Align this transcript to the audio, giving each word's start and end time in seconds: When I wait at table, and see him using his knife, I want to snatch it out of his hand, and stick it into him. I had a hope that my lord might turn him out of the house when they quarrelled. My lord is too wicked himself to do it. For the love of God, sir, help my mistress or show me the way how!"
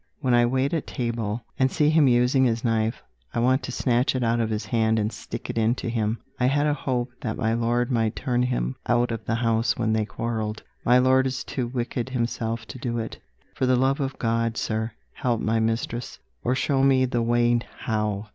When 0.19 0.33
I 0.33 0.47
wait 0.47 0.73
at 0.73 0.87
table, 0.87 1.45
and 1.59 1.69
see 1.71 1.91
him 1.91 2.07
using 2.07 2.43
his 2.45 2.63
knife, 2.63 3.03
I 3.35 3.39
want 3.39 3.61
to 3.61 3.71
snatch 3.71 4.15
it 4.15 4.23
out 4.23 4.39
of 4.39 4.49
his 4.49 4.65
hand, 4.65 4.97
and 4.97 5.11
stick 5.13 5.47
it 5.47 5.59
into 5.59 5.89
him. 5.89 6.17
I 6.39 6.47
had 6.47 6.65
a 6.65 6.73
hope 6.73 7.11
that 7.21 7.37
my 7.37 7.53
lord 7.53 7.91
might 7.91 8.15
turn 8.15 8.41
him 8.41 8.77
out 8.87 9.11
of 9.11 9.23
the 9.25 9.35
house 9.35 9.77
when 9.77 9.93
they 9.93 10.05
quarrelled. 10.05 10.63
My 10.83 10.97
lord 10.97 11.27
is 11.27 11.43
too 11.43 11.67
wicked 11.67 12.09
himself 12.09 12.65
to 12.69 12.79
do 12.79 12.97
it. 12.97 13.19
For 13.53 13.67
the 13.67 13.75
love 13.75 13.99
of 13.99 14.17
God, 14.17 14.57
sir, 14.57 14.93
help 15.13 15.39
my 15.39 15.59
mistress 15.59 16.17
or 16.43 16.55
show 16.55 16.81
me 16.81 17.05
the 17.05 17.21
way 17.21 17.59
how!" 17.81 18.29